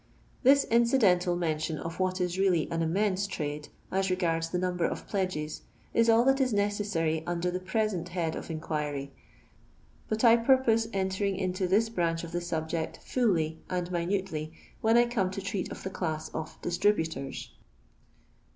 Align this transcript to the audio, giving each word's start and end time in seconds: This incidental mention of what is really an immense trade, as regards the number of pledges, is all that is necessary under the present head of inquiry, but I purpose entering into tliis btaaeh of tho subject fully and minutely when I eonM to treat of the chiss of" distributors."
This 0.41 0.63
incidental 0.63 1.35
mention 1.35 1.77
of 1.77 1.99
what 1.99 2.19
is 2.19 2.39
really 2.39 2.67
an 2.71 2.81
immense 2.81 3.27
trade, 3.27 3.69
as 3.91 4.09
regards 4.09 4.49
the 4.49 4.57
number 4.57 4.83
of 4.83 5.07
pledges, 5.07 5.61
is 5.93 6.09
all 6.09 6.25
that 6.25 6.41
is 6.41 6.51
necessary 6.51 7.23
under 7.27 7.51
the 7.51 7.59
present 7.59 8.09
head 8.09 8.35
of 8.35 8.49
inquiry, 8.49 9.13
but 10.09 10.23
I 10.23 10.37
purpose 10.37 10.87
entering 10.91 11.35
into 11.35 11.67
tliis 11.67 11.91
btaaeh 11.91 12.23
of 12.23 12.31
tho 12.31 12.39
subject 12.39 12.97
fully 13.05 13.59
and 13.69 13.91
minutely 13.91 14.53
when 14.81 14.97
I 14.97 15.05
eonM 15.05 15.31
to 15.33 15.39
treat 15.43 15.71
of 15.71 15.83
the 15.83 15.91
chiss 15.91 16.33
of" 16.33 16.59
distributors." 16.63 17.51